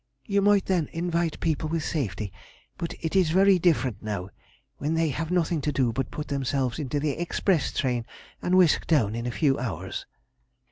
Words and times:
You 0.25 0.41
might 0.41 0.65
then 0.65 0.89
invite 0.93 1.39
people 1.39 1.69
with 1.69 1.85
safety, 1.85 2.33
but 2.79 2.95
it 3.01 3.15
is 3.15 3.29
very 3.29 3.59
different 3.59 4.01
now, 4.01 4.29
when 4.77 4.95
they 4.95 5.09
have 5.09 5.29
nothing 5.29 5.61
to 5.61 5.71
do 5.71 5.93
but 5.93 6.09
put 6.09 6.27
themselves 6.27 6.79
into 6.79 6.99
the 6.99 7.11
express 7.19 7.71
train 7.71 8.07
and 8.41 8.57
whisk 8.57 8.87
down 8.87 9.13
in 9.13 9.27
a 9.27 9.31
few 9.31 9.59
hours.' 9.59 10.07